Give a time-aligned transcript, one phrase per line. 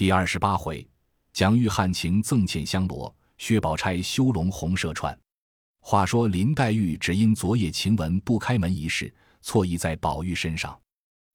[0.00, 0.88] 第二十八回，
[1.30, 5.14] 蒋玉菡情赠遣香罗，薛宝钗修龙红射串。
[5.80, 10.74] 话说林黛玉只因昨夜晴雯不开门一事，错意在宝玉身上。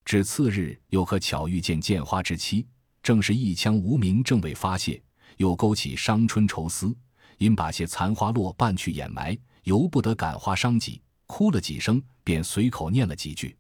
[0.03, 2.65] 至次日又可巧遇见见花之妻，
[3.03, 4.99] 正是一腔无名正未发泄，
[5.37, 6.91] 又勾起伤春愁思，
[7.37, 13.55] 因把些残花落半去掩埋，由不得感花伤己，哭了几声，便随口念了几句。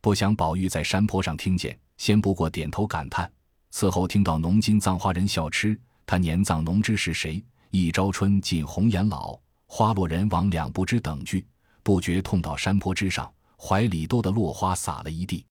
[0.00, 3.32] 不想宝玉在山坡上听见，先不过点头感叹。
[3.70, 7.42] 此后听到农金葬花人笑痴，他年葬农之是谁？
[7.70, 11.46] 一朝春尽红颜老，花落人亡两不知等句，
[11.82, 15.46] 不觉痛到山坡之上，怀里兜的落花洒了一地。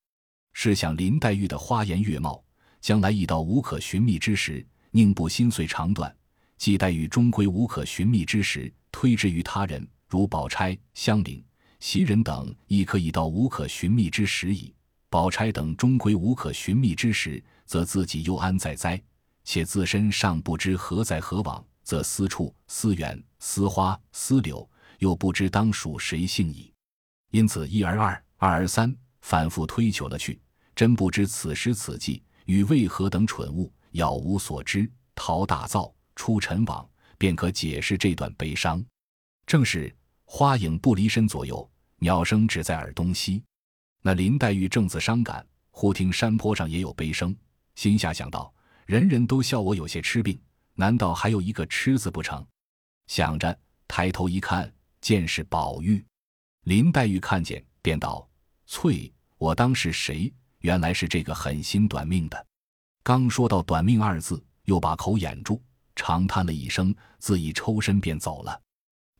[0.51, 2.43] 试想林黛玉的花颜月貌，
[2.81, 6.13] 将来已到无可寻觅之时，宁不心碎肠断？
[6.57, 11.41] 既黛玉终归无可寻觅之时，推之于他人，如宝钗、香菱、
[11.79, 14.73] 袭人等，亦可以到无可寻觅之时矣。
[15.09, 17.41] 宝钗等终归无可寻觅之时。
[17.69, 18.99] 则自己又安在哉？
[19.43, 24.67] 且自身尚不知何在何往，则私处、思远、思花、思柳，
[24.97, 26.73] 又不知当属谁姓矣。
[27.29, 30.41] 因此一而二，二而三，反复推求了去，
[30.75, 36.89] 真不知此时此际与为何等蠢物杳无所知，逃大造出尘网，
[37.19, 38.83] 便可解释这段悲伤。
[39.45, 39.95] 正是
[40.25, 43.43] 花影不离身左右，鸟声只在耳东西。
[44.01, 47.35] 那林黛玉正自伤感，忽听山坡上也有悲声。
[47.79, 48.53] 心下想到，
[48.85, 50.37] 人人都笑我有些痴病，
[50.73, 52.45] 难道还有一个痴字不成？
[53.07, 56.05] 想着，抬头一看，见是宝玉。
[56.65, 58.29] 林黛玉看见，便道
[58.67, 60.29] ：“翠，我当是谁？
[60.57, 62.45] 原来是这个狠心短命的。”
[63.01, 65.63] 刚说到“短命”二字，又把口掩住，
[65.95, 68.61] 长叹了一声，自已抽身便走了。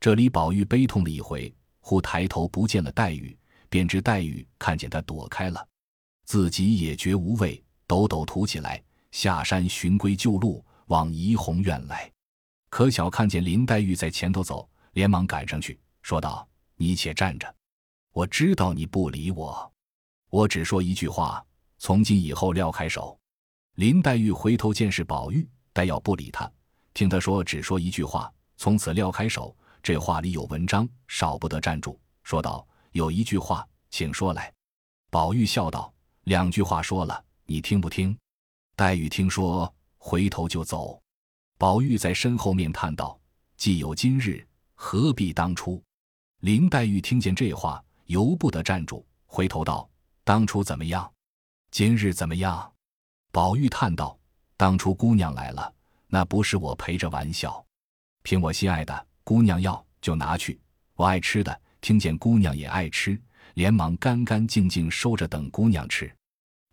[0.02, 5.66] 这里宝玉悲痛了一回，忽抬头不见了黛玉，便知黛玉看见他躲开了，
[6.26, 7.64] 自己也觉无味。
[7.90, 12.08] 抖抖吐起来，下山寻归旧路，往怡红院来。
[12.70, 17.52] 可巧看见林黛玉在前头走，连忙赶上去，说道：“你且站着，
[18.14, 19.74] 我知道你不理我，
[20.30, 21.44] 我只说一句话，
[21.80, 23.20] 从今以后撂开手。”
[23.74, 26.48] 林黛玉回头见是宝玉，待要不理他，
[26.94, 34.54] 听他说只说一句话，从此撂开手，这话里有文章，少不得站住，说道：“有一句话，请说来。”
[35.10, 35.92] 宝玉笑道
[36.26, 37.20] ：“两句话说了。”
[37.52, 38.16] 你听不听？
[38.76, 41.02] 黛玉听说，回头就走。
[41.58, 43.20] 宝玉在身后面叹道
[43.58, 44.46] ：“既有今日，
[44.76, 45.84] 何必当初？”
[46.42, 49.90] 林黛玉听见这话，由不得站住，回头道
[50.24, 51.12] ：“当初怎么样？
[51.72, 52.72] 今日怎么样？”
[53.34, 54.16] 宝玉叹道
[54.56, 55.74] ：“当初姑娘来了，
[56.06, 57.66] 那不是我陪着玩笑。
[58.22, 60.62] 凭我心爱的姑娘要就拿去，
[60.94, 63.20] 我爱吃的，听见姑娘也爱吃，
[63.56, 66.16] 连忙干干净净收着等姑娘吃。”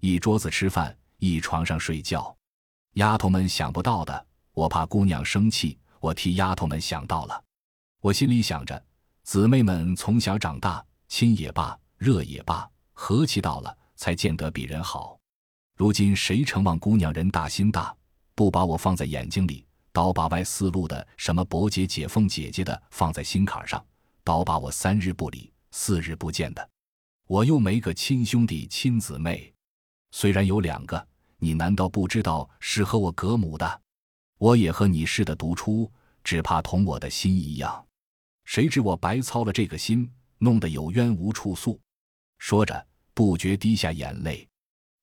[0.01, 2.37] 一桌子吃饭，一床上睡觉，
[2.95, 7.45] 丫头们想不到的，我怕姑娘生气，我替丫头们想到了。
[8.01, 8.85] 我心里想着，
[9.23, 15.19] 姊妹们从小长大，亲也罢，热也罢，和气到了，才见得比人好。
[15.77, 17.95] 如今谁承望姑娘人大心大，
[18.35, 23.85] 不把我放在眼睛里，倒把外四路的什么伯姐、姐凤姐姐的放在心坎上，
[24.23, 26.71] 倒把我三日不理，四日不见的，
[27.27, 29.53] 我又没个亲兄弟、亲姊妹。
[30.11, 31.06] 虽然有两个，
[31.39, 33.83] 你难道不知道是和我隔母的？
[34.39, 35.91] 我也和你似的独出，
[36.22, 37.84] 只怕同我的心一样。
[38.44, 41.81] 谁知我白操了这个心，弄得有冤无处诉。
[42.39, 44.47] 说着，不觉滴下眼泪。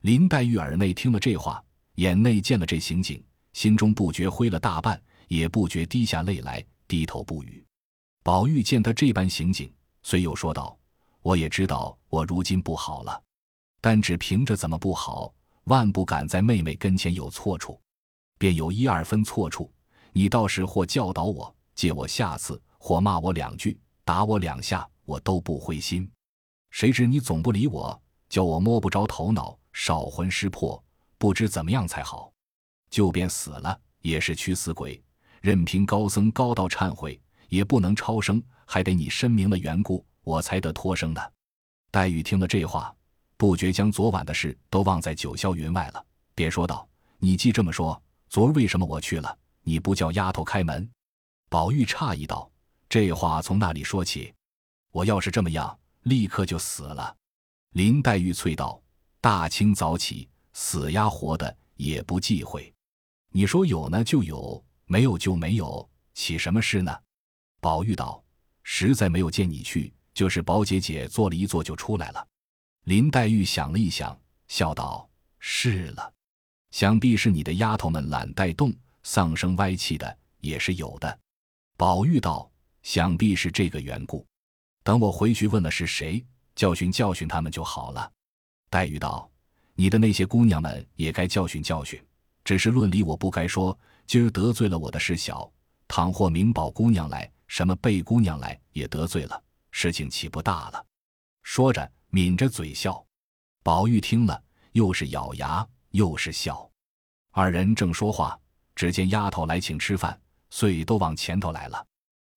[0.02, 1.64] 林黛玉耳内听了这话，
[1.96, 7.66] 眼内见了这情景，心中不觉灰了大半，也不觉滴下泪来，低头不语。
[8.22, 10.78] 宝玉见他这般行景，遂又说道
[11.22, 13.22] ：“我也知道我如今不好了。”
[13.84, 15.34] 但只凭着怎么不好，
[15.66, 17.78] 万不敢在妹妹跟前有错处，
[18.38, 19.70] 便有一二分错处。
[20.14, 26.10] 你倒是或教导我，借我下次，或骂我两句，打我两下，我都不灰心。
[26.72, 30.82] 谁知你总不理我，叫我摸不着头脑，少魂失魄，
[31.18, 32.32] 不知怎么样才好。
[32.90, 35.04] 就便死了，也是屈死鬼，
[35.42, 41.34] 任凭高僧高道忏悔，也不能超生，还得你申明了缘故，我才得脱生的。
[41.92, 42.96] 黛玉听了这话。
[43.38, 46.88] 不觉将昨晚的事都忘在九霄云外了，便说道
[47.20, 50.90] ：“你既这么说，昨儿为什么我去了，你不叫丫头开门？”
[51.50, 52.50] 宝玉诧异道
[52.88, 54.34] ：“这话从那里说起？
[54.92, 57.16] 我要是这么样，立刻就死了。”
[57.74, 58.82] 林黛玉啐道
[59.20, 62.72] ：“大清早起，死呀活的也不忌讳。
[63.30, 66.96] 你说有呢就有，没有就没有，起什么事呢？”
[67.60, 68.24] 宝玉道
[68.64, 72.28] ：“实在没有见你去，就是宝姐姐坐了一坐就出来了。”
[72.84, 74.18] 林黛玉想了一想，
[74.50, 75.10] 笑道
[75.40, 76.14] ：“是了，
[76.72, 81.20] 想必是你的丫头们懒带动、丧生歪气的，也是有的。”
[81.78, 82.52] 宝玉道
[82.84, 84.26] ：“想必是这个缘故。
[84.84, 86.22] 等我回去问了是谁，
[86.56, 88.12] 教训教训他们就好了。”
[88.70, 89.32] 黛玉道
[89.76, 92.04] ：“你的那些姑娘们也该教训教训，
[92.44, 93.78] 只是论理我不该说。
[94.06, 95.50] 今儿得罪了我的事小，
[95.88, 99.42] 倘或明宝姑娘来，什么贝姑娘来，也得罪了，
[99.72, 100.86] 事情岂不大了？”
[101.44, 103.04] 说着，抿着嘴笑。
[103.64, 104.44] 宝玉听了，
[104.74, 106.70] 又是咬牙，又是笑。
[107.32, 108.40] 二人正说话，
[108.76, 110.20] 只见丫头来请吃饭，
[110.52, 111.84] 遂都往前头来了。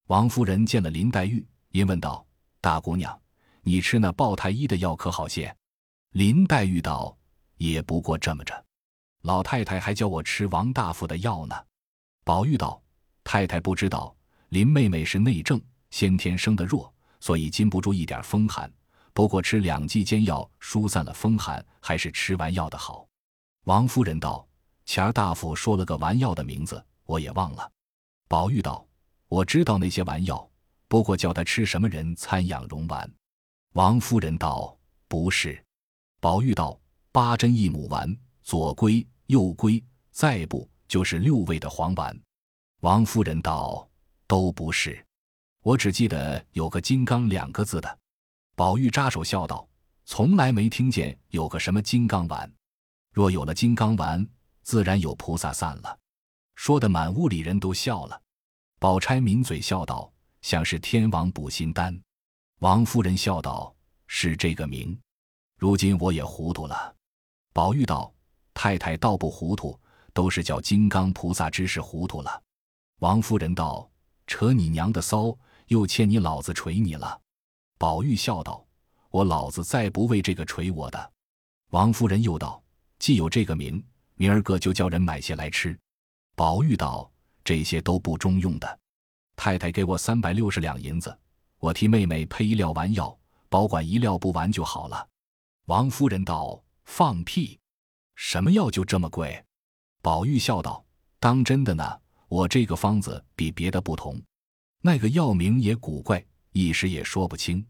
[0.07, 2.25] 王夫人见了林黛玉，因问道
[2.59, 3.21] ：“大姑娘，
[3.61, 5.55] 你吃那鲍太医的药可好些？”
[6.13, 7.15] 林黛玉道
[7.57, 8.65] ：“也不过这么着。
[9.21, 11.55] 老太太还叫我吃王大夫的药呢。”
[12.25, 12.81] 宝玉道
[13.23, 14.15] ：“太太不知道，
[14.49, 18.71] 林妹妹是内症，先天生的弱，所以禁不住一点风寒。
[19.17, 23.07] 不过吃两剂煎药，疏散了风寒，还是吃完药的好。”
[23.65, 24.47] 王夫人道。
[24.85, 27.67] 前儿大夫说了个丸药的名字，我也忘了。
[28.27, 28.87] 宝玉道
[29.27, 30.47] ：“我知道那些丸药，
[30.87, 33.11] 不过叫他吃什么人参养荣丸。”
[33.73, 34.77] 王夫人道
[35.09, 35.61] ：“不是。”
[36.21, 36.79] 宝玉道
[37.11, 42.15] ：“八珍一母丸，左归右归，再不就是六味的黄丸。”
[42.81, 43.89] 王夫人道
[44.27, 45.03] ：“都不是，
[45.63, 47.97] 我只记得有个金刚两个字的。”
[48.57, 49.69] 宝玉扎手笑道
[50.03, 52.51] ：“从来没听见有个什么金刚丸，
[53.13, 54.27] 若有了金刚丸。”
[54.65, 55.99] 自然有菩萨散了，
[56.55, 58.19] 说的满屋里人都笑了。
[58.79, 60.11] 宝钗抿嘴笑道
[60.41, 61.95] ：“像是天王补心丹。”
[62.59, 63.73] 王夫人笑道
[64.07, 64.99] ：“是这个名。”
[65.59, 66.95] 如今我也糊涂了。
[67.53, 68.11] 宝玉道
[68.55, 69.79] ：“太太倒不糊涂，
[70.13, 72.41] 都是叫金刚菩萨知识糊涂了。”
[73.01, 73.87] 王夫人道
[74.25, 75.37] ：“扯你娘的骚，
[75.67, 77.21] 又欠你老子捶你了。”
[77.77, 78.65] 宝玉笑道
[79.11, 81.11] ：“我老子再不为这个捶我的。”
[81.71, 82.61] 王夫人又道
[82.99, 83.83] ：“既有这个名。”
[84.19, 85.77] 明儿个就叫人买些来吃。
[86.35, 87.11] 宝玉道
[87.45, 88.79] ：“这些都不中用的，
[89.35, 91.15] 太太给我三百六十两银子，
[91.59, 93.15] 我替妹妹配一料丸药，
[93.47, 95.07] 保管一料不完就好了。”
[95.65, 97.59] 王夫人道：“放屁！
[98.15, 99.45] 什么药就这么贵？”
[100.01, 100.83] 宝玉笑道
[101.19, 101.99] ：“当真的呢。
[102.27, 104.21] 我这个方子比别的不同，
[104.81, 106.25] 那个药名也古怪，
[106.57, 107.65] 一时也说不清。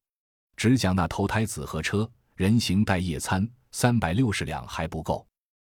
[0.55, 5.27] 只讲那投胎紫河车，人形带夜餐，三百六十两还不够。”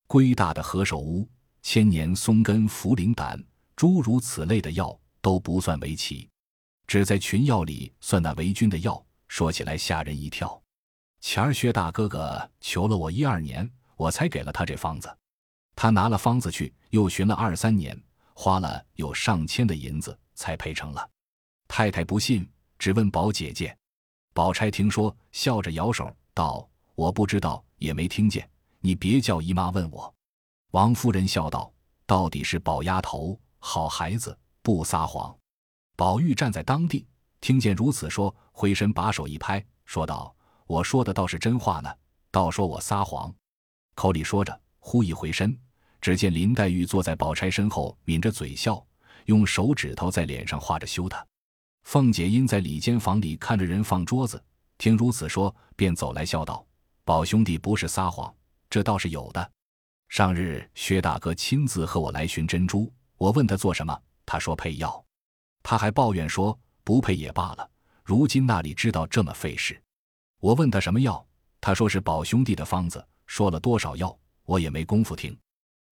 [0.06, 1.28] 龟大的何首乌、
[1.62, 3.42] 千年松根、茯苓胆，
[3.76, 6.28] 诸如此类的药都不算为奇，
[6.86, 9.04] 只在群药里算那为君的药。
[9.28, 10.60] 说起来吓人一跳。
[11.20, 15.16] 前儿薛大哥哥求了我一二年，我才给了他这方子。
[15.76, 17.96] 他拿了方子去，又寻了二三年，
[18.34, 21.08] 花了有上千的银子才配成了。
[21.68, 22.48] 太太不信，
[22.80, 23.76] 只问宝姐姐。
[24.32, 26.66] 宝钗听说，笑着摇手道
[26.96, 28.48] ：“我不知道，也没听见。”
[28.80, 30.12] 你别叫姨妈问我。
[30.70, 31.70] 王夫人笑道
[32.06, 35.36] ：“到底是宝丫头好孩子，不撒谎。”
[35.94, 37.06] 宝玉站在当地，
[37.42, 40.34] 听见如此说，回身把手一拍，说道
[40.66, 41.94] ：“我说的倒是真话呢，
[42.30, 43.30] 倒说我撒谎。”
[43.94, 45.54] 口里说着，忽一回身，
[46.00, 48.82] 只见林黛玉坐在宝钗身后，抿着嘴笑，
[49.26, 51.22] 用手指头在脸上画着羞她。
[51.82, 54.42] 凤姐因在里间房里看着人放桌子，
[54.78, 56.64] 听如此说，便走来笑道
[57.04, 58.32] ：“宝兄弟不是撒谎。”
[58.70, 59.50] 这倒是有的。
[60.08, 65.04] 上日薛大哥亲自和我来寻珍珠，我问他做什么，他说配药，
[65.62, 67.68] 他还抱怨说不配也罢了，
[68.04, 69.80] 如今那里知道这么费事。
[70.38, 71.24] 我问他什么药，
[71.60, 75.36] 他说是宝兄弟的方子，说了多少药，我也没工夫听。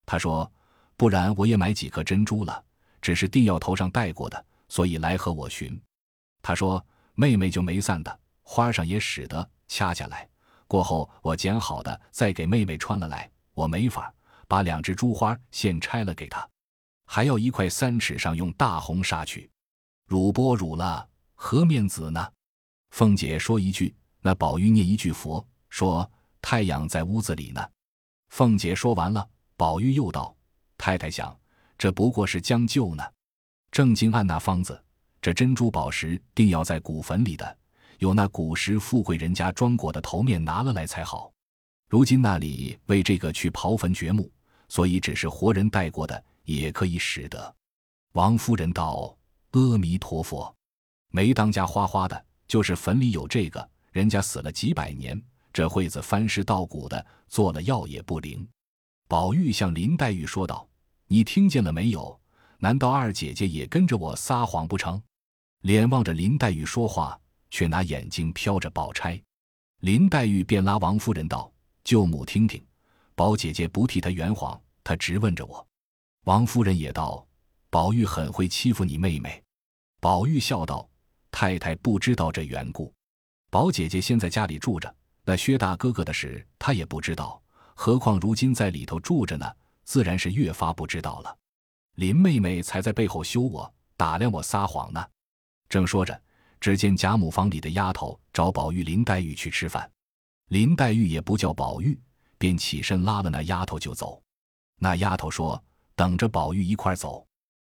[0.07, 0.50] 他说
[0.97, 2.64] 不然我也买几颗珍珠了，
[3.02, 5.80] 只是定要头上戴过的，所以来和我寻。
[6.42, 6.84] 他说
[7.14, 10.28] 妹妹就没散的，花上也使得掐下来。
[10.66, 13.30] 过后，我剪好的再给妹妹穿了来。
[13.54, 14.14] 我没法
[14.46, 16.48] 把两只珠花现拆了给她，
[17.06, 19.50] 还要一块三尺上用大红纱去，
[20.06, 22.32] 乳波乳了，何面子呢？
[22.90, 26.08] 凤姐说一句，那宝玉念一句佛，说
[26.40, 27.68] 太阳在屋子里呢。
[28.28, 30.37] 凤姐说完了，宝玉又道
[30.78, 31.37] ：“太太想，
[31.76, 33.02] 这不过是将就呢。
[33.70, 34.82] 正经按那方子，
[35.20, 37.56] 这珍珠宝石定要在古坟里的。”
[37.98, 41.32] 有那古时富贵人家装果的头面拿了来才好，
[41.88, 44.30] 如今那里为这个去刨坟掘墓，
[44.68, 47.52] 所以只是活人带过的也可以使得。
[48.12, 49.16] 王夫人道
[49.50, 50.54] ：“阿弥陀佛，
[51.10, 55.20] 没当家花花的，就是坟里有这个，人家死了几百年，
[55.52, 58.46] 这会子翻尸倒骨的，做了药也不灵。”
[59.08, 60.68] 宝玉向林黛玉说道
[61.08, 62.16] ：“你听见了没有？
[62.58, 65.02] 难道二姐姐也跟着我撒谎不成？”
[65.62, 67.18] 脸望着林黛玉说话。
[67.50, 69.18] 却拿眼睛瞟着宝钗，
[69.80, 71.50] 林黛玉便拉王夫人道
[71.82, 72.62] ：“舅母听听，
[73.14, 75.66] 宝姐姐不替她圆谎，她直问着我。
[76.24, 77.26] 王夫人也道
[77.70, 79.42] ：“宝玉很会欺负你妹妹。”
[79.98, 80.86] 宝玉笑道
[81.32, 82.92] ：“太太不知道这缘故。
[83.48, 87.40] 宝姐姐先在家里住着，那薛大哥哥的事她也不知道，
[87.74, 89.50] 何况如今在里头住着呢，
[89.84, 91.34] 自然是越发不知道了。
[91.99, 95.05] 林妹妹才在背后羞我，打量我撒谎呢。”
[95.69, 96.23] 正说着，
[96.61, 99.90] 只见贾母房里的丫头找宝玉、林黛玉去吃饭，
[100.49, 102.00] 林黛玉也不叫宝玉，
[102.38, 104.23] 便起身拉了那丫头就走。
[104.78, 105.62] 那丫头说。
[105.99, 107.26] 等着宝玉一块走，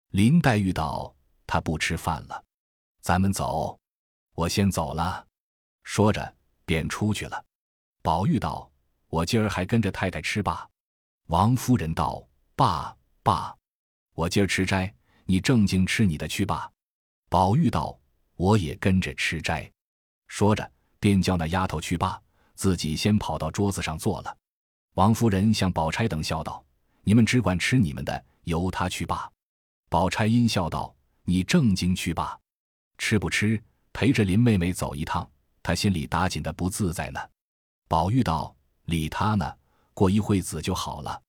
[0.10, 1.16] 林黛玉道
[1.48, 2.44] ：“他不吃饭了，
[3.00, 3.80] 咱们走，
[4.34, 5.26] 我先走了。”
[5.86, 7.42] 说着便出去了。
[8.02, 8.70] 宝玉道
[9.08, 10.68] ：“我今儿还跟着太太吃吧。”
[11.32, 12.22] 王夫人道
[12.54, 12.94] ：“罢
[13.24, 13.56] 罢，
[14.18, 14.92] 我今儿吃斋，
[15.26, 16.72] 你正经吃你的去吧。”
[17.30, 17.96] 宝玉道
[18.36, 19.72] ：“我也跟着吃斋。”
[20.28, 22.20] 说着便叫那丫头去罢，
[22.56, 24.36] 自己先跑到桌子上坐了。
[24.96, 26.66] 王夫人向宝钗等笑道。
[27.04, 29.32] 你们只管吃你们的，由他去罢。
[29.88, 30.94] 宝钗阴笑道
[31.24, 32.38] ：“你正经去罢，
[32.98, 35.30] 吃不吃陪着林妹妹走一趟，
[35.62, 37.20] 她心里打紧的不自在呢。”
[37.88, 38.54] 宝玉道
[38.86, 39.56] ：“理他呢，
[39.94, 41.22] 过一会子就好了。”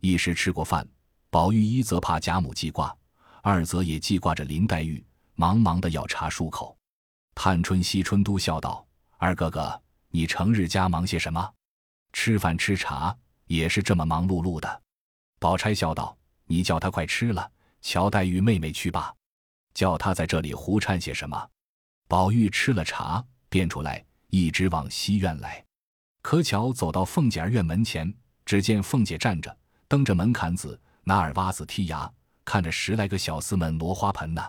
[0.00, 0.88] 一时吃过饭，
[1.30, 2.96] 宝玉一则怕贾母记挂，
[3.42, 5.04] 二则也记挂着林黛玉，
[5.34, 6.76] 忙忙的要茶漱口。
[7.34, 8.86] 探春、惜春都笑道
[9.18, 11.52] ：“二哥哥，你成日家忙些什么？
[12.14, 13.14] 吃饭吃茶
[13.46, 14.82] 也是这么忙碌碌的。”
[15.38, 16.16] 宝钗笑道
[16.48, 17.50] ：“你叫他快吃了，
[17.82, 19.14] 乔黛玉妹妹去罢，
[19.74, 21.48] 叫他在这里胡掺些什么。”
[22.08, 25.62] 宝玉吃了茶，便出来，一直往西院来。
[26.22, 28.12] 可巧走到凤姐儿院门前，
[28.46, 29.54] 只见凤姐站着，
[29.86, 32.12] 蹬着门槛子，拿耳挖子剔牙，
[32.44, 34.42] 看着十来个小厮们挪花盆呢。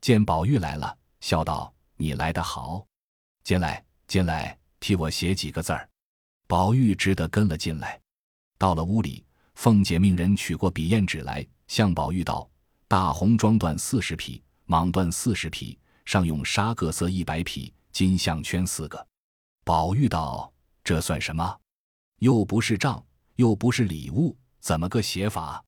[0.00, 2.86] 见宝玉来了，笑道：“你来得好，
[3.42, 5.88] 进来，进来，替我写几个字儿。”
[6.46, 8.00] 宝玉只得跟了进来，
[8.56, 9.24] 到了屋里。
[9.56, 12.48] 凤姐命人取过笔砚纸来，向宝玉道
[12.86, 19.04] ：“大红装缎四十匹，蟒缎四十匹，上用纱各色一百匹，金项圈四个。”
[19.66, 20.52] 宝玉道
[20.84, 21.58] ：“这算什么？
[22.20, 25.60] 又不是账，又不是礼物，怎么个写法？”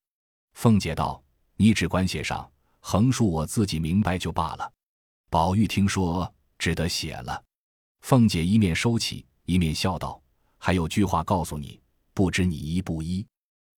[0.62, 1.24] 凤姐道
[1.56, 2.46] ：“你只管写上，
[2.80, 4.72] 横竖我自己明白就罢了。”
[5.30, 7.42] 宝玉听说，只得写了。
[8.02, 10.20] 凤姐一面收起，一面笑道
[10.60, 11.80] ：“还有句话告诉你，
[12.12, 13.26] 不知你依不依？”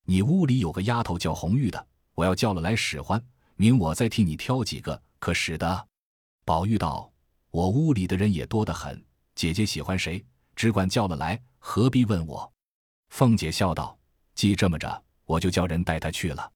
[0.07, 1.87] 你屋里有个丫头叫红玉的，
[2.17, 3.25] 我要叫了来使唤，
[3.55, 5.87] 明我再替你挑几个，可使得？
[6.45, 7.09] 宝玉道
[7.53, 9.01] ：“我屋里的人也多得很，
[9.37, 10.21] 姐姐喜欢谁，
[10.57, 12.53] 只管叫了来，何必问我？”
[13.11, 13.97] 凤姐笑道
[14.35, 16.51] ：“既这么着，我就叫人带她去了。”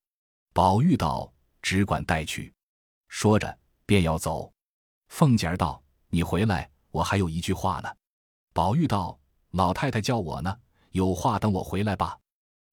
[0.56, 2.50] 宝玉道：“只管带去。”
[3.08, 4.50] 说着便要走。
[5.08, 7.94] 凤姐儿道：“你回来，我还有一句话呢。”
[8.54, 9.20] 宝玉道
[9.52, 10.58] ：“老太太叫我呢，
[10.92, 12.18] 有话等我回来吧。”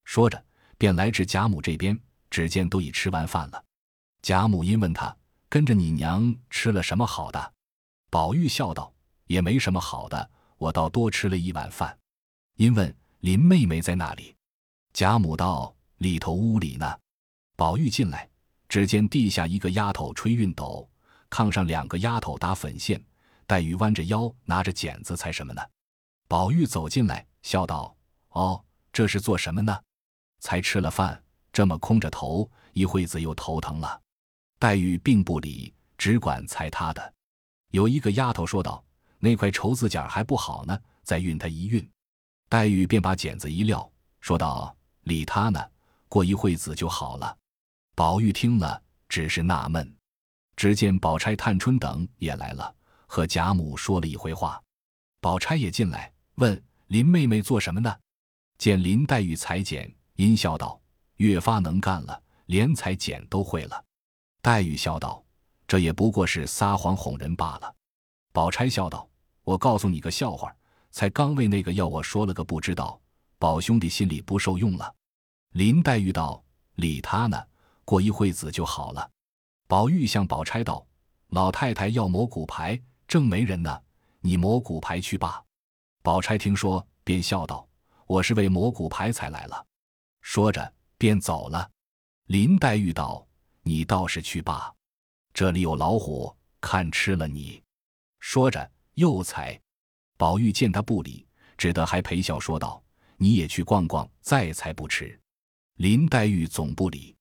[0.04, 0.42] 说着。
[0.78, 1.98] 便来至贾母这边，
[2.30, 3.62] 只见都已吃完饭了。
[4.22, 5.14] 贾母因问他
[5.50, 7.52] 跟着你娘吃了什么好的，
[8.10, 8.92] 宝玉笑道
[9.28, 11.96] ：“也没什么好的，我倒多吃了一碗饭。”
[12.56, 14.34] 因问林妹妹在哪里，
[14.94, 16.98] 贾母道：“里头屋里呢。”
[17.56, 18.28] 宝玉进来，
[18.68, 20.88] 只见地下一个丫头吹熨斗，
[21.30, 23.02] 炕上两个丫头打粉线，
[23.46, 25.62] 黛玉弯着腰拿着剪子裁什么呢？
[26.26, 27.94] 宝玉走进来，笑道
[28.30, 29.78] ：“哦，这是做什么呢？”
[30.40, 34.00] 才吃了饭，这么空着头，一会子又头疼了。
[34.58, 37.14] 黛玉并不理，只管裁他的。
[37.70, 38.84] 有一个丫头说道
[39.20, 41.88] ：“那块绸子剪还不好呢，再熨它一熨。”
[42.50, 43.88] 黛玉便把剪子一撂，
[44.20, 45.64] 说道：“理他呢，
[46.08, 47.36] 过一会子就好了。”
[47.94, 49.94] 宝玉听了，只是纳闷。
[50.56, 52.74] 只见宝钗、探春等也来了，
[53.06, 54.60] 和贾母说了一回话。
[55.20, 57.94] 宝钗也进来，问林妹妹做什么呢？
[58.58, 59.92] 见林黛玉裁剪。
[60.16, 60.80] 阴笑道
[61.18, 63.84] ：“越发能干了，连裁剪都会了。”
[64.40, 65.24] 黛玉笑道
[65.66, 67.74] ：“这也不过是撒谎哄人罢了。”
[68.32, 69.08] 宝钗笑道
[69.42, 70.54] ：“我告诉你个笑话，
[70.92, 73.00] 才刚为那个要我说了个不知道，
[73.40, 74.94] 宝兄弟心里不受用了。”
[75.54, 76.40] 林黛玉道
[76.76, 77.44] ：“理他呢，
[77.84, 79.10] 过一会子就好了。”
[79.66, 80.86] 宝玉向宝钗道
[81.28, 83.82] ：“老太太要磨骨牌，正没人呢，
[84.20, 85.42] 你磨骨牌去罢。”
[86.02, 87.66] 宝钗听说，便笑道
[88.06, 89.66] ：“我是为磨骨牌才来了。”
[90.20, 91.70] 说着便走了。
[92.26, 93.26] 林黛玉道
[93.62, 94.72] ：“你倒是去罢，
[95.32, 97.62] 这里有老虎，看吃了你。”
[98.20, 99.60] 说着又踩。
[100.16, 101.26] 宝玉见他不理，
[101.58, 102.82] 只得还陪笑说道
[103.16, 105.18] ：“你也去逛逛，再才不迟。”
[105.76, 107.16] 林黛玉总不理。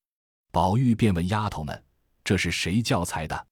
[0.53, 1.83] 宝玉便问丫头们
[2.23, 3.47] ：“这是谁教裁的？”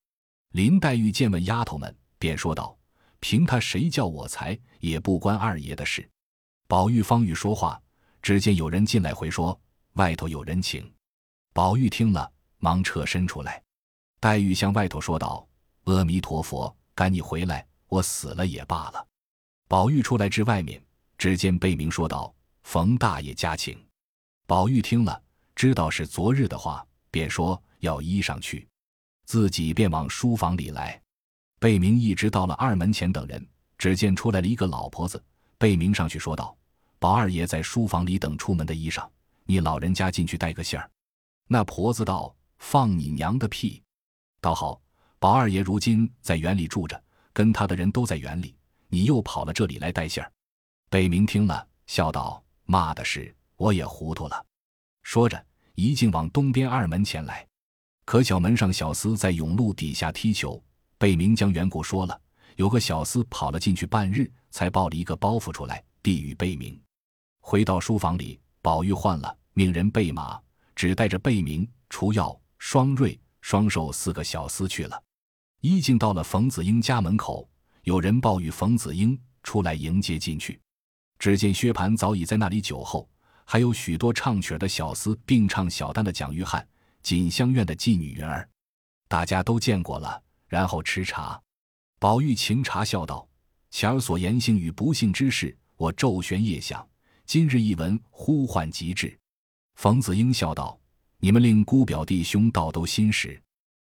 [0.53, 2.77] 林黛玉见问丫头们，便说道
[3.19, 6.07] ：“凭他谁叫我裁，也不关二爷的事。”
[6.69, 7.81] 宝玉方欲说话。
[8.21, 9.59] 只见有人进来回说
[9.93, 10.87] ：“外头有人请。”
[11.53, 13.59] 宝玉听了，忙撤身出来。
[14.19, 15.47] 黛玉向外头说道
[15.85, 19.03] ：“阿弥陀佛，赶你回来，我死了也罢了。”
[19.67, 20.79] 宝玉出来至外面，
[21.17, 22.31] 只见贝明说道
[22.61, 23.75] ：“冯大爷家请。”
[24.45, 25.19] 宝玉听了，
[25.55, 28.67] 知道是昨日的话，便说要衣裳去，
[29.25, 30.99] 自己便往书房里来。
[31.59, 33.45] 贝明一直到了二门前等人，
[33.77, 35.23] 只见出来了一个老婆子。
[35.59, 36.57] 贝明上去说道
[36.97, 39.07] ：“宝二爷在书房里等出门的衣裳，
[39.43, 40.89] 你老人家进去带个信儿。”
[41.47, 43.83] 那婆子道：“放你娘的屁！
[44.39, 44.81] 倒好，
[45.19, 48.55] 宝二爷如今在园里住着，跟他的人都在园里，
[48.87, 50.31] 你又跑了这里来带信儿。”
[50.89, 54.45] 北明听了，笑道：“骂的是，我也糊涂了。”
[55.03, 55.45] 说着，
[55.81, 57.47] 一径往东边二门前来。
[58.05, 60.61] 可巧门上小厮在甬路底下踢球，
[60.97, 62.21] 北明将缘故说了，
[62.55, 66.79] 有个小厮跑了进去半日，才抱了一个包袱出来，递与贝明。
[67.39, 70.39] 回到书房里，宝玉换了，命人备马。
[70.73, 75.03] 只带着贝明、除药、双瑞、双寿四个小厮去了。
[75.59, 77.47] 一径到了冯子英家门口，
[77.83, 80.59] 有人报与冯子英出来迎接进去。
[81.19, 83.07] 只见薛蟠早已在那里酒后，
[83.51, 86.65] 还有许多唱曲儿的小厮，并唱小旦的蒋玉菡、
[87.03, 88.47] 锦香院的妓女云儿，
[89.09, 90.23] 大家都见过了。
[90.47, 91.37] 然后吃茶，
[91.99, 93.27] 宝玉请茶笑道
[93.69, 96.87] ：“前儿所言幸与不幸之事，我昼悬夜想，
[97.25, 99.19] 今日一闻，呼唤极至。”
[99.75, 100.79] 冯子英笑道
[101.19, 103.37] ：“你们令姑表弟兄倒都心实。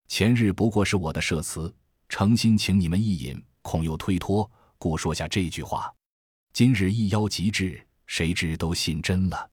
[0.06, 1.74] 前日不过是我的设词，
[2.08, 4.48] 诚心请你们一饮，恐又推脱，
[4.78, 5.92] 故说下这句话。
[6.52, 9.48] 今日一邀即至，谁知都信真了。”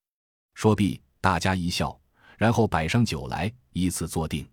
[0.55, 1.95] 说毕，大家一笑，
[2.37, 4.49] 然后摆上酒来，依次坐定。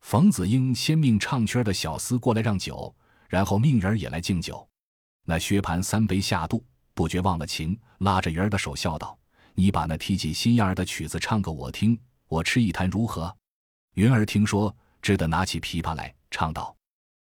[0.00, 2.94] 冯子英先命唱曲的小厮过来让酒，
[3.28, 4.68] 然后命人也来敬酒。
[5.24, 9.18] 那薛蟠三杯下肚，不觉忘了情，拉着云儿的手笑道。
[9.54, 11.98] 你把那提起心眼儿的曲子唱个我听，
[12.28, 13.34] 我吃一坛如何？
[13.94, 16.76] 云儿听说，只得拿起琵琶来唱道：“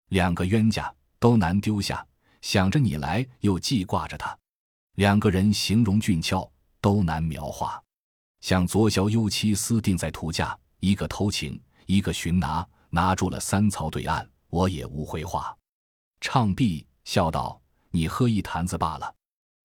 [0.09, 2.05] 两个冤家都难丢下，
[2.41, 4.37] 想着你来又记挂着他。
[4.99, 7.81] 两个人形容俊俏，都难描画。
[8.41, 15.57] 像左小右妻私定在图架，一个偷情，一个寻拿，拿住了三曹对岸，我也无回话。”
[16.19, 19.15] 唱毕，笑道：“你喝一坛子罢了。”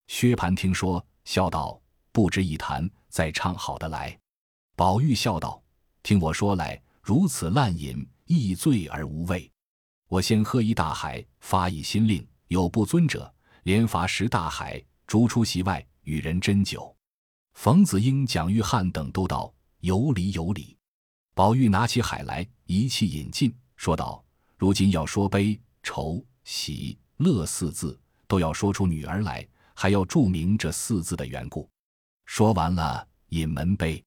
[0.06, 1.82] 薛蟠听说，笑道。
[2.12, 4.16] 不值一谈，再唱好的来。
[4.76, 5.60] 宝玉笑道
[6.04, 9.50] ：“听我说来，如此滥饮，亦醉而无味。
[10.06, 16.94] 我先喝一大海，发一心令，有不尊者，连罚十大海，逐出席外，与人斟酒。”
[17.54, 20.76] 冯子英、蒋玉菡等都道：“有理有理。”
[21.34, 24.24] 宝玉拿起海来，一气饮尽，说道
[24.56, 31.68] ：“如今要说悲、愁、喜、乐四字，都要说出女儿来，还要注明这四字的缘故。”
[32.26, 34.02] 说完了，饮门杯，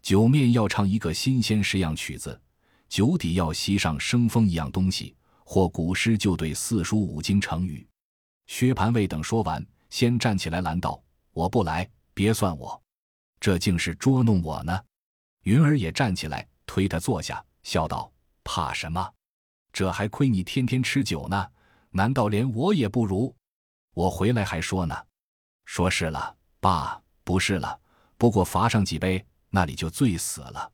[0.00, 2.40] 酒面要唱一个新鲜十样曲子，
[2.88, 7.86] 酒底要吸上生风一样东西，或古诗就对四书五经成语。
[8.46, 12.82] 薛蟠未等说完，先站起来拦道：“我不来，别算我，
[13.40, 14.80] 这竟是捉弄我呢。”
[15.44, 18.12] 云儿也站起来推他坐下，笑道
[18.44, 19.12] ：“怕什么？
[19.72, 21.50] 这还亏你天天吃酒呢，
[21.90, 23.34] 难道连我也不如？
[23.94, 24.96] 我回来还说呢，
[25.64, 27.80] 说是了，爸。”不是了，
[28.16, 30.70] 不过罚上几杯，那里就醉死了。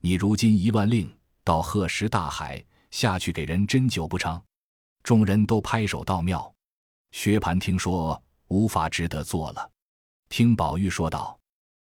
[0.00, 4.40] 你如今一万令，到鹤石大海下去给人斟酒不成？
[5.02, 6.54] 众人都拍手道妙。
[7.10, 9.70] 薛蟠听说，无法值得做了。
[10.28, 11.38] 听宝玉说道：“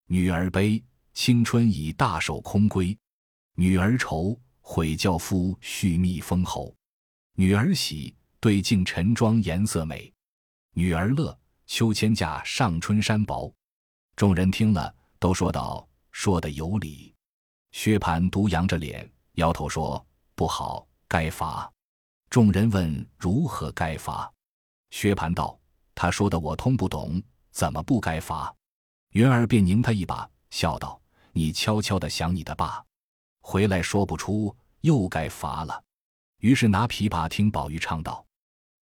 [0.06, 2.96] 女儿悲，青春已大守空闺；
[3.56, 6.72] 女儿愁，悔教夫续蜜封侯；
[7.34, 10.12] 女儿喜，对镜晨妆颜色美；
[10.74, 13.52] 女儿乐，秋千架上春衫薄。”
[14.16, 17.14] 众人听了，都说道：“说的有理。”
[17.72, 21.72] 薛蟠独扬着脸，摇头说：“不好，该罚。”
[22.30, 24.32] 众人问：“如何该罚？”
[24.90, 25.60] 薛蟠道
[26.00, 28.54] ：“他说的我通不懂，怎么不该罚？”
[29.14, 31.02] 云儿便拧他一把，笑道
[31.34, 32.86] ：“你悄悄的想你的爸，
[33.42, 35.84] 回来说不出，又该罚了。”
[36.40, 38.24] 于是拿琵琶听宝玉唱道：“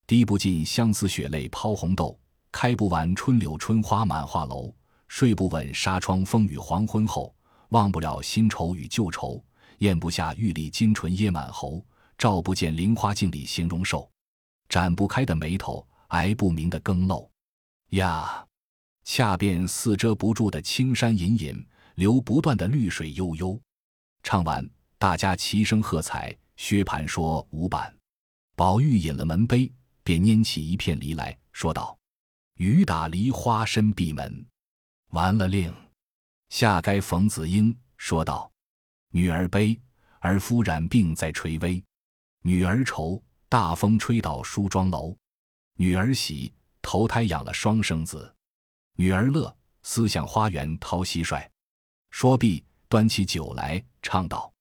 [0.05, 2.19] 滴不尽相思血泪抛红豆，
[2.51, 4.75] 开不完春柳春花满画楼。”
[5.07, 7.33] 睡不稳，纱窗风雨黄昏后；
[7.69, 9.41] 忘不了新愁与旧愁，
[9.77, 11.79] 咽不下玉粒金唇噎满喉；
[12.17, 14.09] 照不见菱花镜里形容瘦，
[14.67, 17.29] 展不开的眉头，挨不明的更漏。
[17.91, 18.45] 呀，
[19.03, 23.59] 恰便似遮不住的青山隐隐，流不断的绿水悠悠。
[24.23, 26.35] 唱完，大家齐声喝彩。
[26.57, 27.93] 薛蟠说：“五板。”
[28.55, 29.69] 宝玉饮了门杯，
[30.03, 31.97] 便拈起一片梨来说道
[32.55, 34.45] ：“雨打梨花深闭门。”
[35.11, 35.73] 完了令，
[36.49, 38.49] 下该冯子英说道
[39.11, 39.77] ：“女儿悲，
[40.19, 41.83] 儿夫染病在垂危；
[42.41, 45.13] 女儿愁，大风吹倒梳妆楼；
[45.77, 48.33] 女儿喜，投胎养了双生子；
[48.95, 51.45] 女儿乐，思想花园掏蟋蟀。”
[52.11, 54.51] 说毕，端起酒来，唱道：“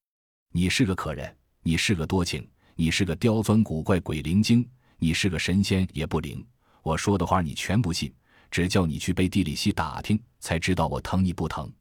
[0.50, 6.44] 你是个可人，你是个多情，你是个刁钻古怪鬼灵精，你是个神仙也不灵。
[6.82, 8.12] 我说的话你全不信，
[8.50, 11.72] 只叫你去背地里细打听，才知道我疼你不疼。”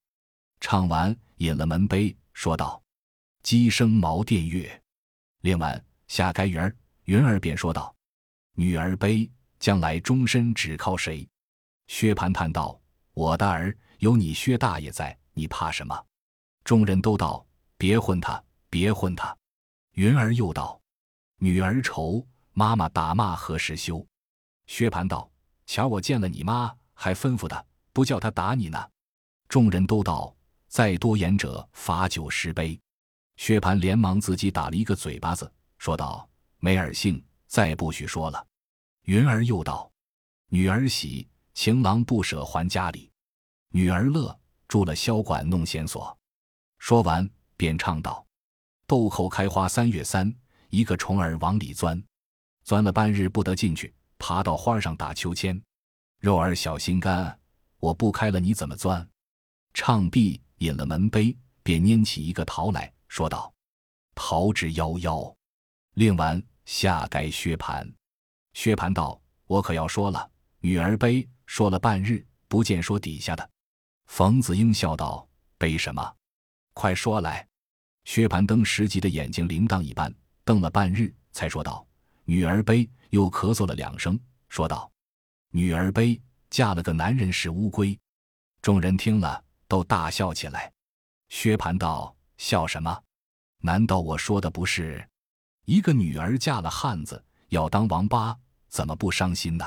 [0.61, 2.79] 唱完，饮了门杯，说道
[3.41, 4.79] ：“鸡声茅店月。”
[5.41, 7.92] 另完，下该云儿，云儿便说道
[8.53, 11.27] ：“女儿悲，将来终身只靠谁？”
[11.87, 12.79] 薛蟠叹道
[13.13, 16.05] ：“我的儿有你薛大爷在，你怕什么？”
[16.63, 17.45] 众人都道
[17.77, 19.35] ：“别混他，别混他。”
[19.93, 20.81] 云儿又道
[21.39, 24.05] ：“女儿愁，妈妈打骂何时休？”
[24.67, 25.29] 薛蟠道
[25.67, 28.89] ：“瞧我见了你妈，还吩咐他不叫他打你呢。”
[29.49, 30.35] 众人都道。
[30.67, 32.79] 再多言者，罚酒十杯。
[33.35, 38.47] 薛蟠连忙自己打了一个嘴巴子，说道：“没耳性，再不许说了。”
[39.05, 39.91] 云儿又道
[40.49, 43.11] ：“女儿喜，情郎不舍还家里；
[43.69, 44.35] 女儿乐，
[44.67, 46.17] 住了箫管弄弦索。”
[46.79, 48.25] 说完，便唱道
[48.87, 50.33] ：“豆蔻开花三月三，
[50.69, 52.03] 一个虫儿往里钻，
[52.63, 55.61] 钻了半日不得进去，爬到花上打秋千。
[56.17, 57.39] 肉儿小心肝，
[57.77, 59.07] 我不开了你怎么钻？”
[59.75, 60.41] 唱毕。
[60.59, 63.53] 饮了门杯，便拈起一个桃来说道
[64.15, 65.35] ：“桃之夭夭。”
[65.95, 67.91] 令完，下该薛蟠。
[68.53, 70.29] 薛蟠道：“我可要说了。
[70.59, 73.49] 女儿悲，说了半日，不见说底下的。”
[74.07, 76.15] 冯子英笑道：“悲什么？
[76.73, 77.47] 快说来。”
[78.05, 81.85] 薛蟠登时急的眼睛铃铛一般，瞪了半日，才说道
[82.25, 84.91] ：“女儿悲。”又咳嗽了两声，说道
[85.51, 87.97] ：“女儿悲，嫁了个男人是乌龟。”
[88.61, 89.43] 众人听了。
[89.73, 90.71] 都大笑起来。
[91.29, 93.01] 薛蟠道：“笑什么？
[93.57, 95.03] 难道我说的不是？
[95.65, 99.65] 一个女儿嫁了汉子，要当王八，怎么不伤心呢？”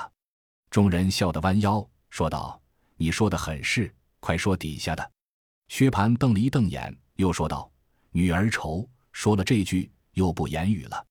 [0.71, 2.61] 众人笑得弯腰，说道
[2.97, 5.13] ：“你说的很是，快说底下的。”
[5.69, 7.71] 薛蟠瞪了一瞪眼，又说道
[8.13, 11.07] ：“女儿愁。”说了这句，又不言语了。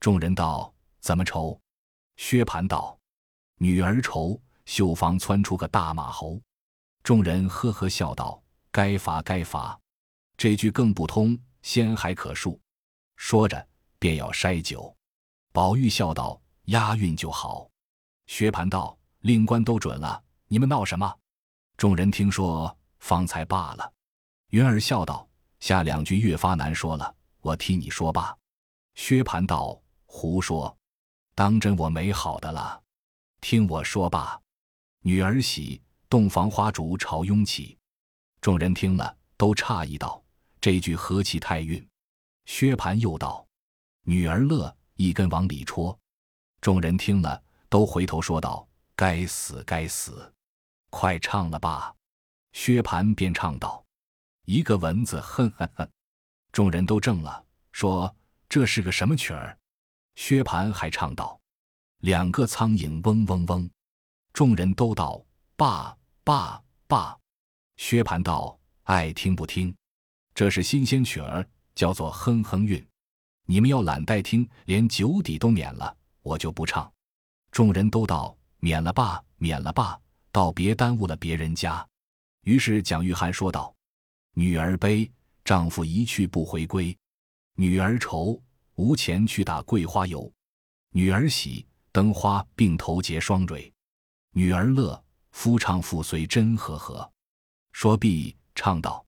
[0.00, 1.60] 众人道：“怎么愁？”
[2.16, 2.98] 薛蟠道
[3.60, 6.40] ：“女儿愁，绣房窜出个大马猴。”
[7.04, 8.42] 众人呵呵笑道
[8.72, 9.78] ：“该罚，该罚。”
[10.38, 12.58] 这句更不通，先还可恕。
[13.16, 13.68] 说着，
[14.02, 14.92] 便要筛酒。
[15.52, 16.42] 宝玉笑道
[16.74, 17.70] ：“押韵就好。”
[18.26, 21.16] 薛蟠道：“令官都准了，你们闹什么？”
[21.78, 23.92] 众人听说，方才罢了。
[24.48, 25.28] 云儿笑道
[25.60, 28.36] ：“下两句越发难说了，我替你说罢。”
[28.96, 30.76] 薛蟠道：“胡说，
[31.36, 32.82] 当真我没好的了。
[33.40, 34.36] 听我说罢。”
[35.02, 35.80] 女儿喜。
[36.08, 37.78] 洞房花烛朝拥起，
[38.42, 40.22] 众人听了都诧异道
[40.60, 41.88] ：“这句何其太韵！”
[42.44, 43.46] 薛蟠又道
[44.02, 45.98] ：“女儿乐，一根往里戳。”
[46.60, 50.32] 众人听了都回头说道：“该死，该死！
[50.90, 51.94] 快唱了吧！”
[52.52, 53.84] 薛蟠便唱道
[54.46, 55.88] ：“一个蚊子，哼哼哼！”
[56.52, 58.14] 众人都怔了，说
[58.48, 59.58] ：“这是个什么曲儿？”
[60.16, 61.40] 薛蟠还唱道
[62.00, 63.70] ：“两个苍蝇嗡嗡嗡。”
[64.32, 65.24] 众人都道
[65.56, 67.18] ：“罢。”罢罢，
[67.78, 69.74] 薛蟠道：“爱听不听，
[70.36, 72.86] 这是新鲜曲儿，叫做哼哼韵。
[73.44, 76.90] 你们要懒待听，连酒底都免了，我就不唱。”
[77.50, 79.98] 众人都道：“免了吧，免了吧，
[80.30, 81.86] 倒别耽误了别人家。”
[82.44, 83.74] 于是蒋玉菡说道
[84.34, 85.10] ：“女儿悲，
[85.44, 86.96] 丈夫一去不回归；
[87.56, 88.40] 女儿愁，
[88.74, 90.30] 无钱去打桂花油；
[90.90, 93.72] 女儿喜，灯花并头结双蕊；
[94.32, 95.02] 女儿乐。”
[95.32, 97.10] 夫唱妇随真和和，
[97.72, 99.02] 说毕，唱道：“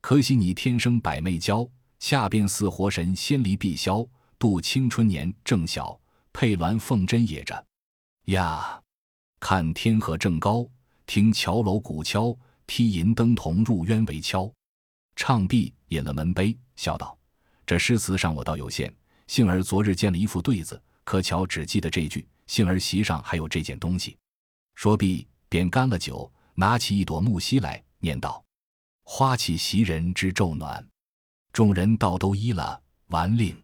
[0.00, 4.08] 可惜你天生百媚娇，下便似活神仙离碧霄。
[4.38, 5.98] 度青春年正小，
[6.32, 7.66] 佩鸾凤针也着
[8.26, 8.80] 呀。
[9.40, 10.68] 看天河正高，
[11.06, 14.52] 听桥楼鼓敲，踢银灯童入渊为敲。”
[15.16, 17.16] 唱毕，饮了门杯，笑道
[17.66, 18.94] ：“这诗词上我倒有限，
[19.26, 22.26] 幸而昨日见了一副对子，可巧只记得这句。
[22.46, 24.16] 幸而席上还有这件东西。”
[24.76, 25.26] 说毕。
[25.48, 28.44] 便干了酒，拿起一朵木樨来，念道
[29.06, 30.84] ：“花气袭人之昼暖。”
[31.56, 33.56] 众人倒都依了，完令。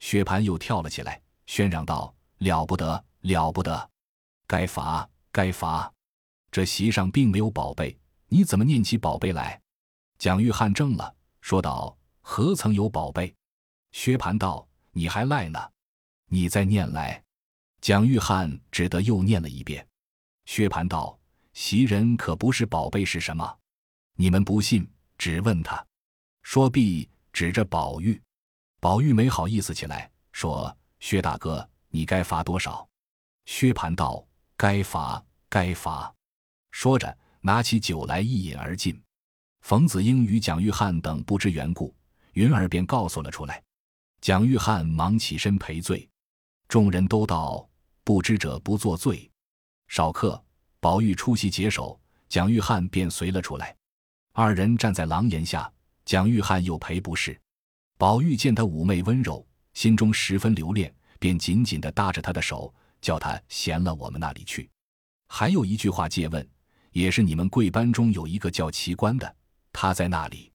[0.00, 3.90] 薛蟠又跳了起来，喧嚷道：“了不得，了不得！
[4.46, 5.90] 该罚，该罚！
[6.50, 9.58] 这席上并没有宝贝，你怎么念起宝贝来？”
[10.20, 13.34] 蒋玉菡怔了，说道：“何曾有宝贝？”
[13.92, 15.58] 薛蟠道：“你还赖呢，
[16.26, 17.24] 你再念来。”
[17.80, 19.88] 蒋玉菡只得又念了一遍。
[20.44, 21.18] 薛蟠道
[21.54, 23.58] ：“袭人可不是宝贝是什么？
[24.16, 25.82] 你们不信，只问他。
[26.42, 28.20] 说毕，指着宝玉。
[28.80, 32.88] 宝玉没好意思起来，说：“薛大哥，你该罚多少？”
[33.46, 34.24] 薛蟠道
[34.56, 36.12] ：“该罚，该罚。”
[36.70, 39.00] 说着，拿起酒来一饮而尽。
[39.60, 41.94] 冯子英与蒋玉菡等不知缘故，
[42.32, 43.62] 云儿便告诉了出来。
[44.20, 46.08] 蒋玉菡忙起身赔罪，
[46.68, 47.68] 众人都道
[48.04, 49.30] ：“不知者不作罪。”
[49.88, 50.42] 少客，
[50.80, 53.76] 宝玉出席解手，蒋玉菡便随了出来。
[54.32, 55.70] 二人站在廊檐下，
[56.12, 57.40] 蒋玉菡又赔不是。
[57.96, 62.70] 宝玉见他妩媚温柔，心中十分留恋，便紧紧地搭着他的手，
[63.00, 64.68] 叫他闲了我们那里去。
[65.26, 66.46] 还有一句话借问，
[66.90, 69.36] 也是你们贵班中有一个叫奇观的。
[69.72, 70.52] 他在那里？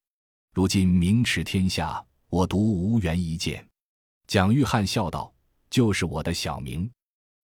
[0.53, 3.67] 如今名驰天下，我独无缘一见。
[4.27, 5.33] 蒋玉菡笑道
[5.71, 6.87] ：“就是我的小名。”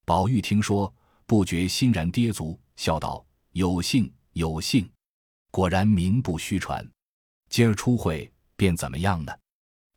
[0.05, 0.93] 宝玉听说，
[1.25, 4.87] 不觉欣然跌足，笑道：“有幸，有幸！
[5.49, 6.87] 果然名不虚传。
[7.53, 9.31] 今儿出会，便怎么样呢？”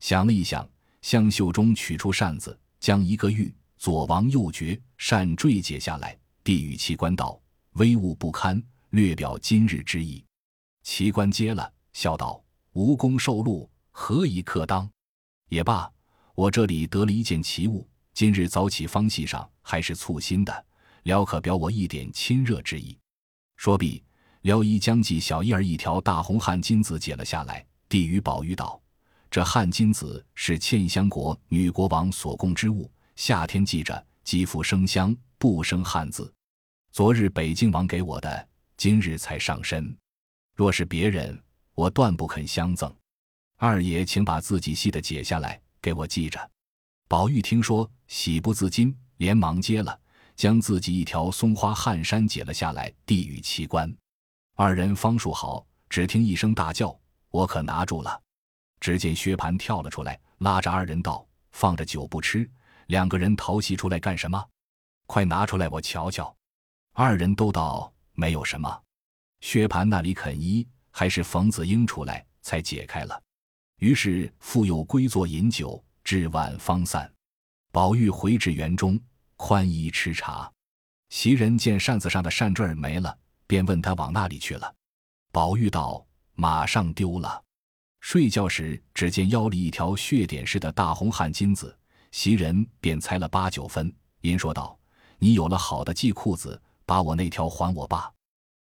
[0.01, 0.69] 想了一想，
[1.01, 6.15] 向袖中取出扇子，将一个玉左王右爵扇坠解下来，
[6.45, 7.41] 递与齐官道
[7.81, 10.23] ：“威武不堪，略表今日之意。”
[10.85, 12.45] 奇官接了，笑道
[12.77, 14.87] ：“无功受禄，何以克当？
[15.49, 15.91] 也罢，
[16.35, 20.67] 我这里得了一件奇物，今日早起方戏上，还是簇新的，
[21.05, 22.99] 了可表我一点亲热之意。”
[23.57, 24.05] 说毕，
[24.47, 28.81] 撩衣将系小衣儿一条大红汗巾子解了下来，递与宝玉道
[29.29, 36.33] ：“这汗巾子是茜香国女国王所供之物，夏天系着，肌肤生香，不生汗渍。
[36.93, 39.93] 昨日北京王给我的，今日才上身。”
[40.55, 41.37] 若是别人，
[41.75, 42.95] 我断不肯相赠。
[43.57, 46.39] 二爷，请把自己系的解下来，给我系着。
[47.09, 49.99] 宝玉听说，喜不自禁，连忙接了，
[50.37, 53.93] 将自己一条松花汗衫解了下来，递与奇观。
[54.59, 58.23] 二人方束好，只听一声大叫：“我可拿住了！”
[58.81, 62.51] 只见薛蟠跳了出来，拉着二人道：“放着酒不吃，
[62.87, 64.43] 两个人淘戏出来干什么？
[65.07, 66.35] 快拿出来，我瞧瞧。”
[66.97, 68.83] 二人都道：“没有什么。”
[69.43, 73.23] 薛蟠那里肯依，还是冯子英出来才解开了。
[73.81, 77.13] 于是复又归坐饮酒，至晚方散。
[77.73, 78.99] 宝玉回至园中，
[79.37, 80.51] 宽衣吃茶。
[81.11, 83.15] 袭人见扇子上的扇坠儿没了，
[83.47, 84.75] 便问他往那里去了。
[85.33, 86.05] 宝玉道
[86.35, 87.43] ：“马上丢了。”
[88.01, 91.77] 睡觉时只见腰里一条血点似的大红汗巾子，
[92.13, 94.79] 袭人便猜了八九分，因说道
[95.19, 98.13] ：“你有了好的系裤子，把我那条还我吧。”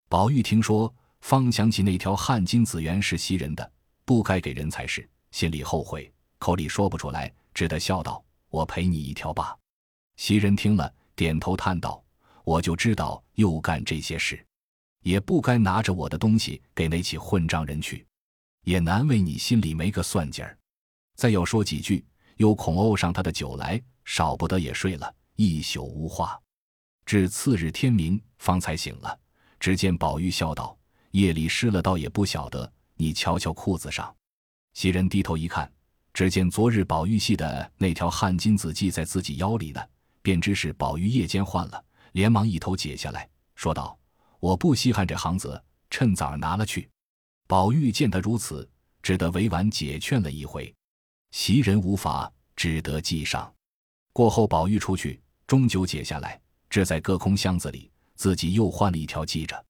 [0.07, 3.69] 宝玉听说，方想起那条汗巾子原是袭人的，
[4.05, 9.57] 不该给人才是，心里后悔，口里说不出来，只得笑道：“我赔你一条吧。”
[10.15, 12.01] 袭人听了，点头叹道
[12.45, 14.45] ：“我就知道又干这些事，
[15.03, 18.05] 也不该拿着我的东西给那起混账人去，
[18.63, 20.57] 也难为你心里没个算计儿。”
[21.15, 22.03] 再要说几句，
[22.37, 26.39] 又恐怄上他的酒来，少不得也睡了一宿无话，
[27.05, 29.19] 至次日天明方才醒了。
[29.59, 30.77] 只见宝玉笑道
[31.11, 32.69] ：“夜里湿了，倒也不晓得。
[32.95, 34.13] 你瞧瞧裤子上。”
[34.73, 35.71] 袭人低头一看，
[36.13, 39.81] 只见昨日宝玉系的那条汗巾子系在自己腰里呢，
[40.21, 43.97] 便知是宝玉夜间换了，连忙一头解下来，说道
[44.43, 46.89] ：“我不稀罕这行子，趁早拿了去。”
[47.47, 48.69] 宝玉见他如此，
[49.01, 50.73] 只得委婉解劝了一回。
[51.31, 53.49] 袭人无法，只得系上。
[54.11, 56.37] 过后，宝玉出去，终究解下来，
[56.69, 57.89] 置在隔空箱子里。
[58.15, 59.65] 自己又换了一条系着，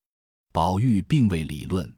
[0.51, 1.95] 宝玉并未理论，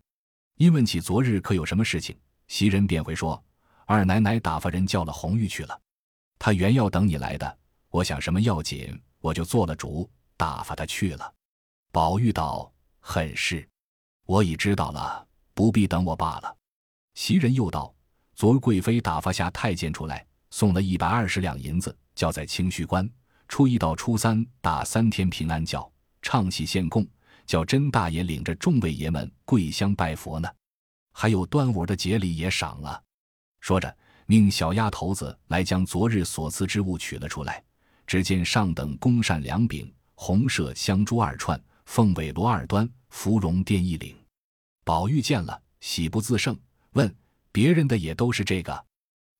[0.57, 2.13] 因问起昨日可有什么事情，
[2.49, 3.41] 袭人便回说
[3.87, 5.81] ：“二奶奶打发人叫了红玉去了，
[6.37, 7.57] 她原要等你来的，
[7.89, 11.33] 我想什么要紧，我就做了主，打发她去了。”
[11.95, 13.65] 宝玉道：“很是，
[14.25, 16.57] 我已知道了，不必等我罢了。”
[17.15, 17.95] 袭人又道
[18.35, 23.09] ：“昨儿贵妃打发下太监出来，送了一百二十两银子，叫在清虚观，
[23.47, 25.89] 初一到初三打三天平安教。”
[26.21, 27.07] 唱戏献供，
[27.45, 30.49] 叫甄大爷领着众位爷们跪香拜佛呢。
[31.13, 33.01] 还有端午的节礼也赏了。
[33.61, 37.63] 说着，命小丫头子来将昨日所赐之物取了出来。
[38.05, 44.15] 只见上等公扇两柄，红麝香珠二串，凤尾罗二端，芙蓉垫一领。
[44.83, 46.57] 宝玉见了，喜不自胜，
[46.91, 47.15] 问
[47.51, 48.85] 别人的也都是这个。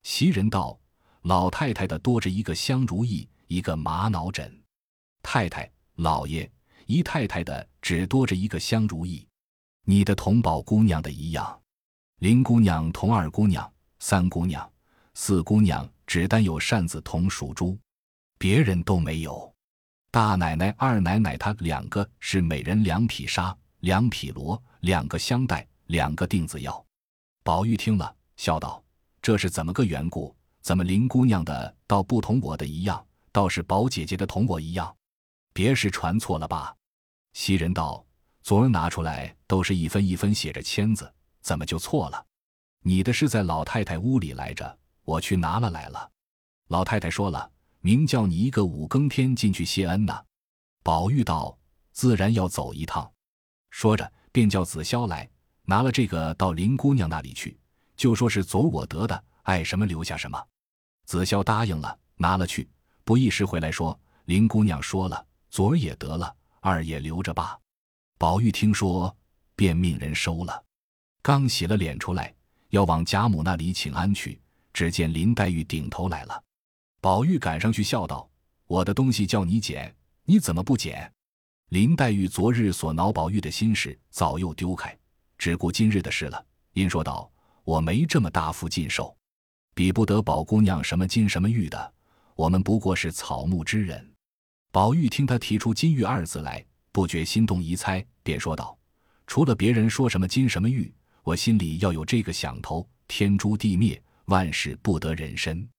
[0.03, 0.79] 袭人道
[1.23, 4.51] ：“老太太的多着一个香如意，一个玛瑙枕。
[5.21, 6.49] 太太、老爷。”
[6.88, 9.27] 姨太太的只多着一个香如意，
[9.86, 11.60] 你的同宝姑娘的一样，
[12.19, 14.71] 林姑娘同二姑娘、三姑娘、
[15.15, 17.75] 四姑娘只单有扇子同属珠，
[18.38, 19.51] 别人都没有。
[20.15, 26.86] 大奶奶、二奶奶她两个是每人两匹纱、两匹罗、两个香袋、两个锭子药。
[27.43, 28.82] 宝玉听了，笑道
[29.21, 30.34] ：“这是怎么个缘故？
[30.62, 34.95] 怎么林姑娘的倒不同我的一样，倒是宝姐姐的同我一样？
[35.51, 36.73] 别是传错了吧？”
[37.36, 38.01] 袭人道
[38.41, 42.25] ：“昨儿拿出来都是一分一分写着签子，怎么就错了？
[42.84, 46.10] 你的是在老太太屋里来着，我去拿了来了。
[46.69, 47.51] 老太太说了，
[47.86, 50.26] 明叫你一个五更天进去谢恩呢。”
[50.82, 51.56] 宝玉道
[51.93, 53.08] ：“自然要走一趟。”
[53.69, 55.30] 说着，便叫紫霄来
[55.65, 57.56] 拿了这个到林姑娘那里去，
[57.95, 60.43] 就说是昨我得的，爱什么留下什么。
[61.06, 62.67] 紫霄答应了，拿了去。
[63.04, 67.56] 不一时回来说，林姑娘说了，昨儿也得了，二也留着吧。
[68.17, 69.15] 宝玉听说，
[69.56, 70.63] 便命人收了。
[71.21, 72.34] 刚洗了脸出来，
[72.69, 74.41] 要往贾母那里请安去，
[74.74, 76.44] 只见林黛玉顶头来了。
[77.06, 78.28] 宝玉赶上去笑道
[78.65, 81.13] ：“我的东西叫你捡。”你怎么不捡？
[81.70, 84.98] 林黛玉昨日所恼宝玉的心事早又丢开，
[85.38, 86.46] 只顾今日的事了。
[86.74, 87.32] 因说道
[87.63, 89.15] ：“我没这么大幅禁受，
[89.76, 91.94] 比不得宝姑娘什么金什么玉的。
[92.36, 94.12] 我们不过是草木之人。”
[94.74, 98.76] 宝玉听他提出“金玉”二字来，不觉心动疑猜，便说道
[99.28, 100.91] ：“除了别人说什么金什么玉，
[101.22, 102.84] 我心里要有这个想头。
[103.08, 105.70] 天诛地灭，万事不得人身。”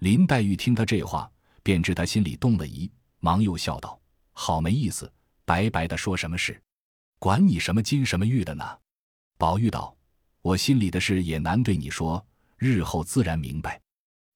[0.00, 1.30] 林黛玉听他这话，
[1.62, 2.90] 便知他心里动了疑。
[3.20, 3.98] 忙又笑道
[4.32, 5.10] ：“好没意思，
[5.44, 6.60] 白白的说什么事？
[7.18, 8.78] 管你什么金什么玉的呢？”
[9.38, 9.96] 宝玉道
[10.42, 12.24] ：“我心里的事也难对你说，
[12.58, 13.80] 日后自然明白。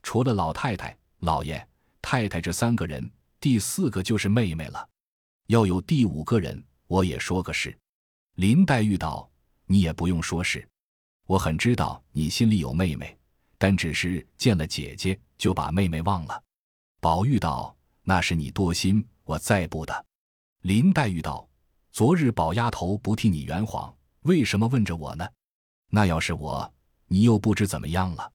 [0.02, 1.68] 除了老太太、老爷、
[2.00, 4.88] 太太这三个人，第四个就是妹妹了。
[5.48, 7.76] 要有第五个人，我也说个事。”
[8.36, 9.30] 林黛玉道
[9.66, 10.66] ：“你也不用说是，
[11.26, 13.16] 我很知道你心里有妹妹，
[13.58, 16.40] 但只是见了姐姐就把妹妹忘了。”
[17.02, 17.74] 宝玉道。
[18.02, 20.06] 那是你多心，我再不的。
[20.62, 21.46] 林黛玉道
[21.92, 25.28] ：“昨日宝丫头不替你圆谎，为什么问着我呢？
[25.90, 26.72] 那要是我，
[27.06, 28.32] 你又不知怎么样了。”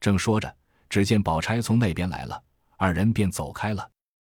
[0.00, 0.56] 正说着，
[0.88, 2.42] 只见宝钗从那边来了，
[2.78, 3.90] 二人便走开了。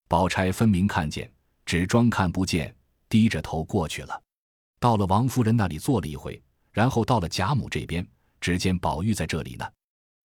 [0.09, 1.31] 宝钗分明看见，
[1.66, 2.75] 只装看不见，
[3.09, 4.23] 低着头过去了。
[4.79, 6.40] 到了王夫人那里坐了一回，
[6.73, 8.07] 然后到了贾母这边，
[8.40, 9.68] 只见宝玉在这里呢。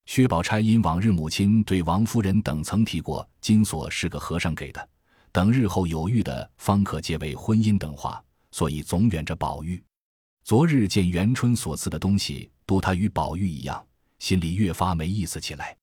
[0.06, 4.90] 薛宝钗因往日母亲对王夫人等曾提过金锁是个和尚给的，
[5.32, 9.84] 等日后有遇的方可结为婚姻等话，所以总远着宝玉。
[10.44, 13.84] 昨日见元春所赐的东西，都他与宝玉一样，
[14.20, 15.76] 心里越发没意思起来。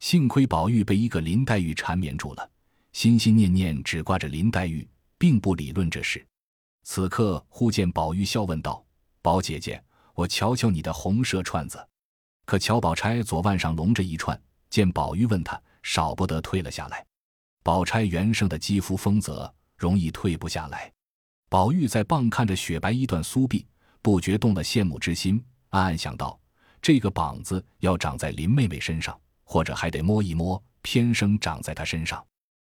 [0.00, 2.50] 幸亏宝玉被一个林黛玉缠绵住了，
[2.92, 6.26] 心心念念只挂着林黛玉，并不理论这事。
[6.82, 8.84] 此刻忽见宝玉笑问道
[9.22, 9.80] ：“宝姐姐，
[10.14, 11.78] 我瞧瞧你的红蛇串子。”
[12.50, 14.36] 可乔宝钗左腕上隆着一串，
[14.68, 17.06] 见宝玉问他，少不得退了下来。
[17.62, 20.92] 宝钗原生的肌肤丰泽，容易退不下来。
[21.48, 23.64] 宝玉在傍看着雪白衣缎酥臂，
[24.02, 26.36] 不觉动了羡慕之心，暗暗想到：
[26.82, 32.20] 这个膀子要长在林妹妹身上，或者还得摸一摸，偏生长在她身上。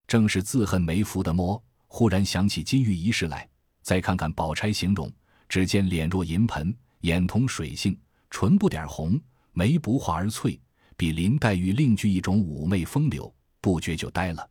[0.06, 1.58] 正是自恨没福的摸。
[1.86, 3.48] 忽然想起金玉一事来，
[3.80, 5.10] 再看看宝钗形容，
[5.48, 9.18] 只见脸若银盆，眼同水杏，唇不点红。
[9.52, 10.60] 眉不画而翠，
[10.96, 14.48] 比林黛玉另具一种妩媚风流，不觉就呆了。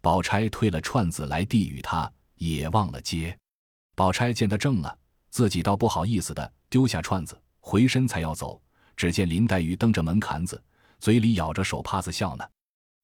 [0.00, 3.36] 宝钗推了串子来递与他，也忘了接。
[3.94, 4.96] 宝钗见他怔了，
[5.30, 8.60] 自己倒不好意思的丢下串子，回身才要走，
[8.96, 10.62] 只见林黛玉蹬着门槛子，
[11.00, 12.44] 嘴里咬着手帕子笑呢。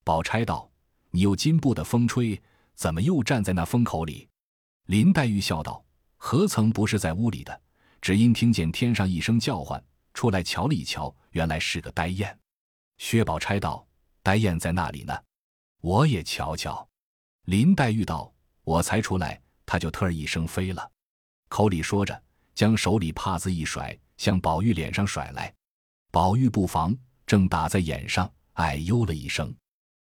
[0.05, 0.71] 宝钗道
[1.11, 2.41] ：“你又金布的风吹，
[2.75, 4.29] 怎么又站在那风口里？”
[4.87, 5.85] 林黛玉笑道
[6.17, 7.61] ：“何曾不是在屋里的？
[8.01, 9.83] 只因听见天上一声叫唤。”
[10.15, 12.39] 出来瞧了一瞧，原来是个呆雁。
[12.99, 13.87] 薛宝钗道
[14.23, 15.19] ：“呆雁在那里呢？
[15.81, 16.89] 我也瞧瞧。”
[17.47, 20.91] 林黛玉道：“我才出来，它就特儿一声飞了。”
[21.49, 22.23] 口里说着，
[22.55, 25.53] 将手里帕子一甩，向宝玉脸上甩来。
[26.11, 26.97] 宝玉不防，
[27.27, 29.55] 正打在眼上，哎呦了一声。